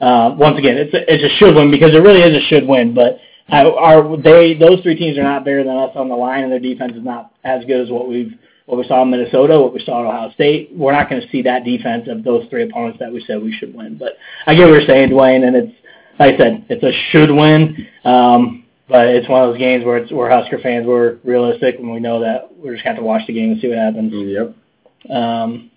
[0.00, 2.66] Uh, once again, it's a, it's a should win because it really is a should
[2.66, 2.94] win.
[2.94, 3.18] But
[3.48, 6.52] I, our they those three teams are not bigger than us on the line, and
[6.52, 8.32] their defense is not as good as what we've
[8.66, 10.70] what we saw in Minnesota, what we saw at Ohio State.
[10.74, 13.52] We're not going to see that defense of those three opponents that we said we
[13.52, 13.96] should win.
[13.96, 14.14] But
[14.46, 15.72] I get what you're saying, Dwayne, and it's
[16.18, 17.86] like I said, it's a should win.
[18.04, 21.90] Um, but it's one of those games where it's where Husker fans were realistic, and
[21.90, 23.78] we know that we're just going to have to watch the game and see what
[23.78, 24.12] happens.
[24.12, 25.10] Yep.
[25.14, 25.70] Um,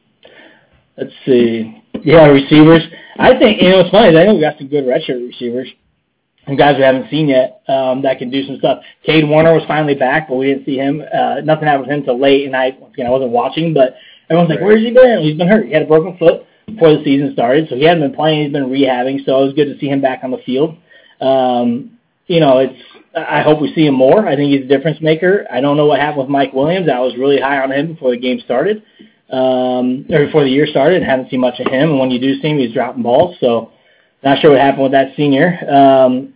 [0.98, 1.82] let's see.
[2.04, 2.84] Yeah, receivers.
[3.18, 5.70] I think you know what's funny is I think we got some good redshirt receivers.
[6.46, 8.82] Some guys we haven't seen yet um, that can do some stuff.
[9.08, 11.02] Kade Warner was finally back, but we didn't see him.
[11.02, 13.96] Uh, nothing happened with him till late, and I once again I wasn't watching, but
[14.30, 14.66] everyone's like, Right.
[14.66, 15.22] "Where's he been?
[15.22, 15.68] He's been hurt.
[15.68, 18.44] He had a broken foot, before the season started, so he hadn't been playing.
[18.44, 20.76] He's been rehabbing, so it was good to see him back on the field.
[21.22, 22.80] Um, you know, it's
[23.16, 24.28] I hope we see him more.
[24.28, 25.46] I think he's a difference maker.
[25.52, 26.88] I don't know what happened with Mike Williams.
[26.90, 28.84] I was really high on him before the game started,
[29.32, 31.92] um, or before the year started, and haven't seen much of him.
[31.92, 33.36] And when you do see him, he's dropping balls.
[33.40, 33.72] So,
[34.24, 35.58] not sure what happened with that senior.
[35.70, 36.34] Um,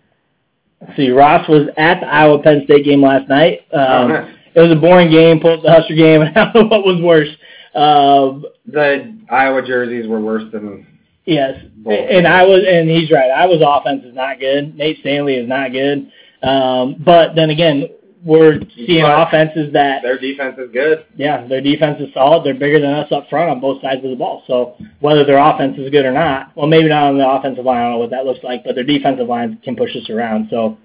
[0.82, 3.62] let's see, Ross was at the Iowa Penn State game last night.
[3.72, 4.36] Um, nice.
[4.56, 5.40] It was a boring game.
[5.40, 7.30] Pulled the Husker game, and I don't know what was worse.
[7.76, 10.88] Um, The Iowa jerseys were worse than
[11.26, 13.32] Yes, and I was, and he's right.
[13.32, 14.76] Iowa's offense is not good.
[14.76, 16.12] Nate Stanley is not good.
[16.44, 17.88] Um, but then again,
[18.26, 21.04] we're seeing But- offenses that, their defense is good.
[21.18, 22.44] yeah, their defense is solid.
[22.46, 24.44] They're bigger than us up front on both sides of the ball.
[24.48, 27.78] So whether their offense is good or not, well, maybe not on the offensive line.
[27.80, 30.48] I don't know what that looks like, but their defensive line can push us around.
[30.50, 30.78] So,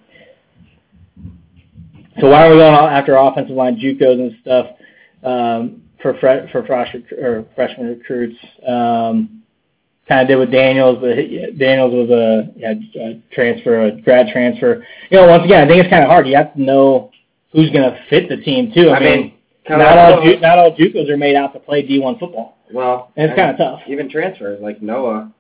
[2.21, 4.67] so why are we going after offensive line JUCOs and stuff
[5.23, 8.37] um, for fre- for fresh or freshman recruits?
[8.67, 9.38] Um,
[10.09, 11.15] kind of did with Daniels, but
[11.59, 14.85] Daniels was a, yeah, a transfer, a grad transfer.
[15.11, 16.27] You know, once again, I think it's kind of hard.
[16.27, 17.11] You have to know
[17.53, 18.89] who's going to fit the team too.
[18.89, 21.87] I, I mean, mean, not all Ju- not all JUCOs are made out to play
[21.87, 23.81] D1 football, well, and it's kind of tough.
[23.87, 25.33] even transfers like Noah.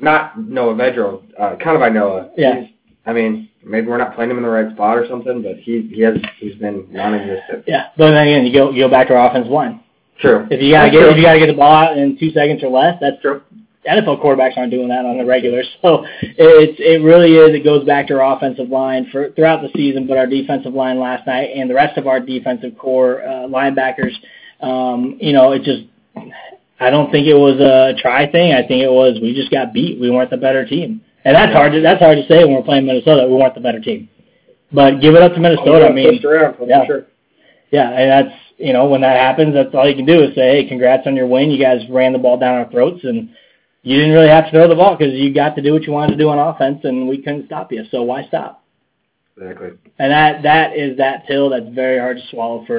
[0.00, 2.30] Not Noah Vedral, uh, Kanawai Noa.
[2.36, 2.60] Yeah.
[2.60, 2.70] He's,
[3.04, 5.90] I mean, maybe we're not playing him in the right spot or something, but he
[5.92, 7.64] he has he's been non-existent.
[7.66, 9.80] Yeah, but then again, you go you go back to our offensive line.
[10.20, 10.46] True.
[10.50, 11.10] If you gotta That's get true.
[11.10, 13.42] if you gotta get the ball out in two seconds or less, that's True.
[13.88, 15.62] NFL quarterbacks aren't doing that on the regular.
[15.82, 17.54] So it's it really is.
[17.54, 20.98] It goes back to our offensive line for throughout the season, but our defensive line
[20.98, 24.12] last night and the rest of our defensive core uh, linebackers.
[24.60, 25.84] Um, you know, it just.
[26.80, 28.52] I don't think it was a try thing.
[28.52, 30.00] I think it was we just got beat.
[30.00, 31.72] We weren't the better team, and that's hard.
[31.72, 33.26] To, that's hard to say when we're playing Minnesota.
[33.26, 34.08] We weren't the better team,
[34.72, 35.86] but give it up to Minnesota.
[35.88, 36.86] I mean, around yeah.
[36.86, 37.06] sure.
[37.70, 40.62] yeah, and that's you know when that happens, that's all you can do is say,
[40.62, 41.50] hey, congrats on your win.
[41.50, 43.30] You guys ran the ball down our throats, and
[43.82, 45.92] you didn't really have to throw the ball because you got to do what you
[45.92, 47.84] wanted to do on offense, and we couldn't stop you.
[47.90, 48.64] So why stop?
[49.36, 49.70] Exactly.
[49.98, 52.78] And that that is that pill that's very hard to swallow for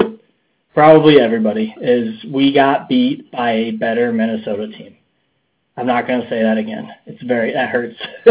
[0.74, 1.74] probably everybody.
[1.82, 4.98] Is we got beat by a better Minnesota team.
[5.78, 6.90] I'm not going to say that again.
[7.06, 7.96] It's very that hurts.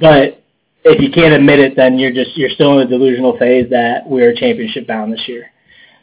[0.00, 0.42] but
[0.84, 4.08] if you can't admit it, then you're just you're still in the delusional phase that
[4.08, 5.50] we're championship bound this year.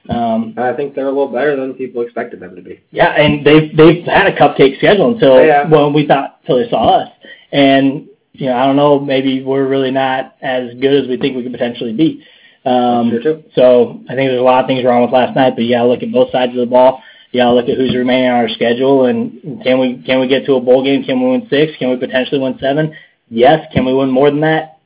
[0.09, 2.79] Um, I think they're a little better than people expected them to be.
[2.91, 5.67] yeah, and they've they've had a cupcake schedule until Yeah.
[5.69, 7.09] well we thought until they saw us,
[7.51, 11.35] and you know I don't know maybe we're really not as good as we think
[11.37, 12.23] we could potentially be.
[12.65, 15.63] Um, Sure so I think there's a lot of things wrong with last night, but
[15.63, 17.01] you gotta look at both sides of the ball.
[17.31, 20.45] You gotta look at who's remaining on our schedule, and can we can we get
[20.47, 21.03] to a bowl game?
[21.03, 21.73] Can we win six?
[21.77, 22.93] Can we potentially win seven?
[23.29, 23.65] Yes.
[23.71, 24.79] Can we win more than that?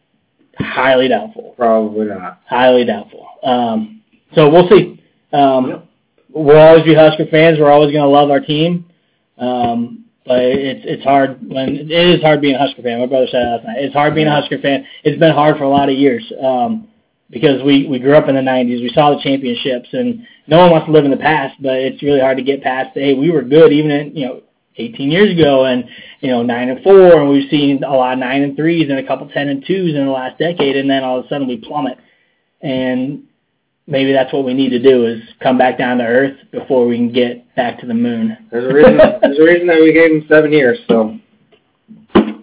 [0.57, 2.41] Highly doubtful Probably not.
[2.47, 3.27] highly doubtful.
[3.43, 4.01] Um,
[4.35, 5.01] so we'll see.
[5.33, 5.87] Um, Yep.
[6.35, 7.57] We'll always be Husker fans.
[7.59, 8.85] We're always going to love our team.
[9.37, 12.99] Um, but it's it's hard when it is hard being a Husker fan.
[12.99, 13.77] My brother said it last night.
[13.79, 14.85] It's hard being a Husker fan.
[15.03, 16.87] It's been hard for a lot of years um,
[17.29, 18.81] because we we grew up in the '90s.
[18.81, 21.61] We saw the championships, and no one wants to live in the past.
[21.61, 22.89] But it's really hard to get past.
[22.95, 24.41] Hey, we were good even in you know
[24.77, 25.85] 18 years ago, and
[26.21, 28.97] you know nine and four, and we've seen a lot of nine and threes and
[28.97, 31.47] a couple ten and twos in the last decade, and then all of a sudden
[31.47, 31.99] we plummet.
[32.61, 33.25] And
[33.87, 36.95] maybe that's what we need to do is come back down to earth before we
[36.97, 38.37] can get back to the moon.
[38.51, 38.97] There's a reason.
[39.21, 40.79] there's a reason that we gave him seven years.
[40.87, 41.17] So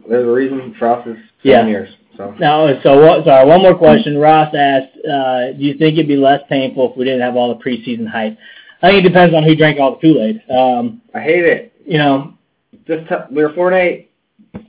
[0.08, 1.66] there's a reason for us is seven Yeah.
[1.66, 1.88] years.
[2.16, 3.24] So Now, so what?
[3.24, 4.18] Sorry, one more question.
[4.18, 7.54] Ross asked, uh, "Do you think it'd be less painful if we didn't have all
[7.54, 8.36] the preseason hype?"
[8.82, 10.42] I think it depends on who drank all the Kool Aid.
[10.50, 11.72] Um, I hate it.
[11.86, 12.34] you know,
[12.86, 14.10] Just tell, we were four and eight.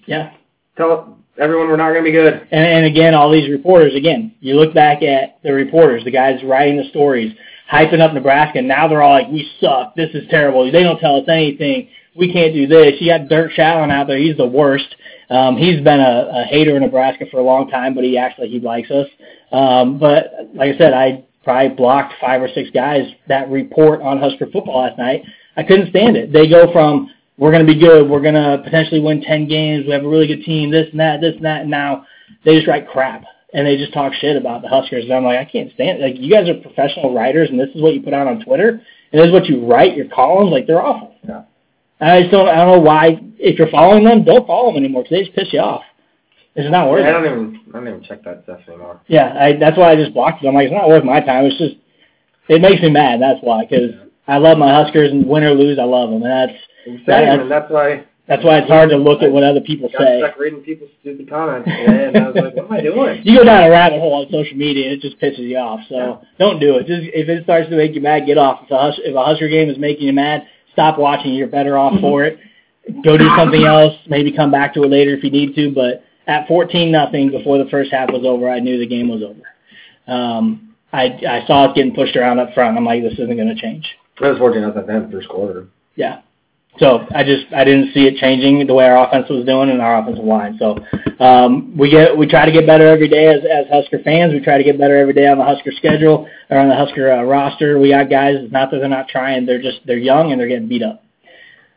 [0.05, 0.31] yeah.
[0.77, 2.33] Tell everyone we're not going to be good.
[2.51, 6.43] And, and again, all these reporters, again, you look back at the reporters, the guys
[6.43, 7.33] writing the stories,
[7.71, 10.99] hyping up Nebraska, and now they're all like, we suck, this is terrible, they don't
[10.99, 12.93] tell us anything, we can't do this.
[12.99, 14.95] You got Dirk Chatelain out there, he's the worst.
[15.29, 18.49] Um, he's been a, a hater of Nebraska for a long time, but he actually,
[18.49, 19.07] he likes us.
[19.51, 24.19] Um, but like I said, I probably blocked five or six guys that report on
[24.19, 25.23] Husker football last night.
[25.55, 26.31] I couldn't stand it.
[26.31, 29.85] They go from we're going to be good, we're going to potentially win 10 games,
[29.85, 32.05] we have a really good team, this and that, this and that, and now
[32.45, 35.03] they just write crap and they just talk shit about the Huskers.
[35.03, 36.01] And I'm like, I can't stand it.
[36.01, 38.69] Like, you guys are professional writers and this is what you put out on Twitter
[39.11, 41.15] and this is what you write, your columns, like, they're awful.
[41.27, 41.43] Yeah.
[41.99, 45.03] I just don't, I don't know why, if you're following them, don't follow them anymore
[45.03, 45.83] because they just piss you off.
[46.55, 47.09] It's not worth I it.
[47.09, 47.61] I don't even.
[47.69, 49.01] I don't even check that stuff anymore.
[49.07, 50.47] Yeah, I, that's why I just blocked it.
[50.47, 51.45] I'm like, it's not worth my time.
[51.45, 51.75] It's just,
[52.47, 53.21] it makes me mad.
[53.21, 53.91] That's why, because
[54.27, 57.39] I love my Huskers, and win or lose, I love them, and that's Same, that's-
[57.41, 60.01] and that's why that's why it's hard to look at what other people I got
[60.01, 60.19] say.
[60.21, 63.21] stuck reading people's stupid comments today, and I was like, what am I doing?
[63.25, 65.81] You go down a rabbit hole on social media, and it just pisses you off.
[65.89, 65.95] So
[66.39, 66.87] don't do it.
[66.87, 68.61] Just if it starts to make you mad, get off.
[68.63, 71.33] If a, Hus- if a Husker game is making you mad, stop watching.
[71.33, 72.39] You're better off for it.
[73.03, 75.71] go do something else, maybe come back to it later if you need to.
[75.71, 79.21] But at 14 nothing before the first half was over, I knew the game was
[79.21, 79.41] over.
[80.07, 82.77] Um, I I saw it getting pushed around up front.
[82.77, 83.85] I'm like, this isn't going to change.
[84.21, 85.67] It was 14 nothing in the first quarter.
[85.95, 86.21] Yeah.
[86.79, 89.79] So I just I didn't see it changing the way our offense was doing and
[89.81, 90.57] our offensive line.
[90.57, 90.77] So
[91.23, 94.33] um, we get we try to get better every day as as Husker fans.
[94.33, 97.11] We try to get better every day on the Husker schedule or on the Husker
[97.11, 97.77] uh, roster.
[97.79, 98.37] We got guys.
[98.39, 99.45] It's not that they're not trying.
[99.45, 101.03] They're just they're young and they're getting beat up.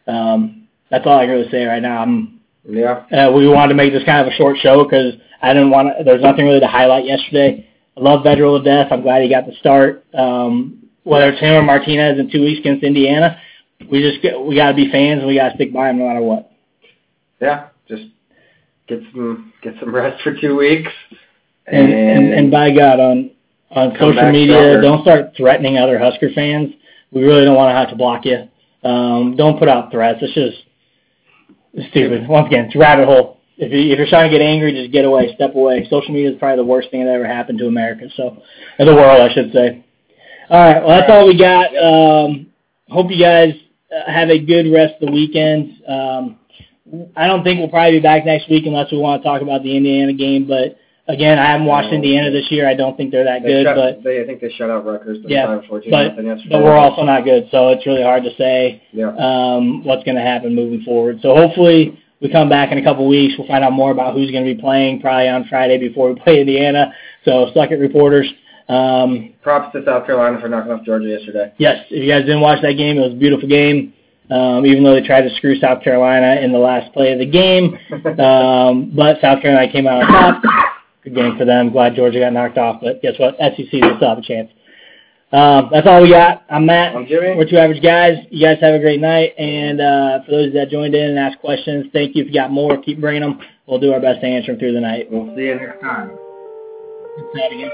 [0.06, 2.00] Um, that's all I can really say right now.
[2.00, 3.04] I'm, Yeah.
[3.12, 5.88] uh, we wanted to make this kind of a short show because I didn't want
[5.98, 6.04] to.
[6.04, 7.68] There's nothing really to highlight yesterday.
[7.96, 8.88] I love Vedral to death.
[8.90, 10.04] I'm glad he got the start.
[10.14, 13.38] Um, whether it's him or Martinez in two weeks against Indiana,
[13.90, 15.98] we just get, we got to be fans and we got to stick by him
[15.98, 16.50] no matter what.
[17.40, 17.68] Yeah.
[17.88, 18.04] Just
[18.88, 20.90] get some get some rest for two weeks.
[21.66, 23.30] And and, and by God, on
[23.70, 24.80] on social media, stronger.
[24.80, 26.72] don't start threatening other Husker fans.
[27.12, 28.48] We really don't want to have to block you.
[28.88, 30.18] Um, don't put out threats.
[30.22, 30.64] It's just
[31.74, 32.28] it's stupid.
[32.28, 33.40] Once again, it's a rabbit hole.
[33.56, 35.86] If you if you're trying to get angry, just get away, step away.
[35.90, 38.06] Social media is probably the worst thing that ever happened to America.
[38.16, 38.42] So,
[38.78, 39.84] or the world, I should say.
[40.48, 41.74] All right, well that's all we got.
[41.76, 42.46] Um,
[42.88, 43.54] hope you guys
[44.06, 45.72] have a good rest of the weekend.
[45.88, 46.38] Um,
[47.16, 49.62] I don't think we'll probably be back next week unless we want to talk about
[49.62, 50.46] the Indiana game.
[50.46, 50.76] But
[51.08, 51.96] again, I haven't watched No.
[51.96, 52.68] Indiana this year.
[52.68, 54.84] I don't think they're that they good, shut, but they, I think they shut out
[54.86, 56.16] Rutgers Yeah, but-
[56.50, 57.48] but we're also not good.
[57.50, 59.14] So it's really hard to say Yeah.
[59.18, 61.20] um, what's going to happen moving forward.
[61.22, 63.34] So hopefully we come back in a couple weeks.
[63.36, 66.20] We'll find out more about who's going to be playing probably on Friday before we
[66.20, 66.92] play Indiana.
[67.24, 68.32] So suck it, reporters.
[68.68, 71.52] Um, Props to South Carolina for knocking off Georgia yesterday.
[71.58, 73.92] yes, if you guys didn't watch that game, it was a beautiful game.
[74.28, 77.26] Um, even though they tried to screw South Carolina in the last play of the
[77.26, 77.78] game,
[78.18, 80.42] um, but South Carolina came out on top.
[81.04, 81.70] Good game for them.
[81.70, 83.36] Glad Georgia got knocked off, but guess what?
[83.38, 84.50] SEC they still have a chance.
[85.32, 86.44] Um, that's all we got.
[86.50, 86.96] I'm Matt.
[86.96, 87.36] I'm Jimmy.
[87.36, 88.16] We're two average guys.
[88.30, 89.34] You guys have a great night.
[89.38, 92.22] And uh, for those that joined in and asked questions, thank you.
[92.22, 93.40] If you got more, keep bringing them.
[93.66, 95.10] We'll do our best to answer them through the night.
[95.10, 96.16] We'll see you next time.
[97.34, 97.70] Again.